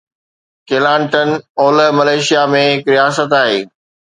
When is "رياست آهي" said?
2.95-3.61